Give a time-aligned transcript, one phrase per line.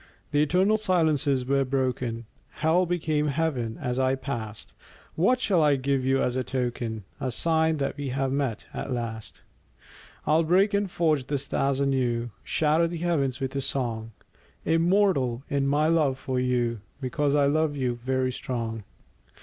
[0.31, 4.73] The eternal silences were broken; Hell became Heaven as I passed.
[5.13, 8.91] What shall I give you as a token, A sign that we have met, at
[8.91, 9.43] last?
[10.25, 14.13] I'll break and forge the stars anew, Shatter the heavens with a song;
[14.65, 18.83] Immortal in my love for you, Because I love you, very strong.